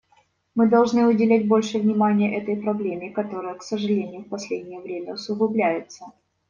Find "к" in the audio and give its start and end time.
3.53-3.61